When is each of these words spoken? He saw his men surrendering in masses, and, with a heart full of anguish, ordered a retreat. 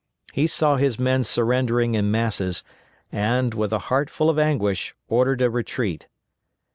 He 0.33 0.47
saw 0.47 0.77
his 0.77 0.97
men 0.97 1.23
surrendering 1.23 1.93
in 1.93 2.09
masses, 2.09 2.63
and, 3.11 3.53
with 3.53 3.71
a 3.71 3.77
heart 3.77 4.09
full 4.09 4.31
of 4.31 4.39
anguish, 4.39 4.95
ordered 5.07 5.43
a 5.43 5.49
retreat. 5.51 6.07